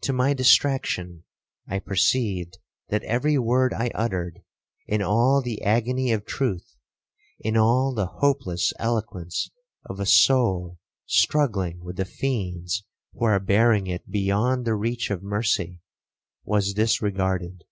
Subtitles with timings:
[0.00, 1.24] To my distraction,
[1.66, 2.56] I perceived
[2.88, 4.40] that every word I uttered,
[4.86, 9.50] in all the agony of truth,—in all the hopeless eloquence
[9.84, 15.22] of a soul struggling with the fiends who are bearing it beyond the reach of
[15.22, 15.82] mercy,
[16.44, 17.64] was disregarded.